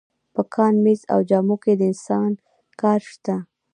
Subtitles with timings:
[0.33, 2.31] په کان، مېز او جامو کې د انسان
[2.81, 3.35] کار شته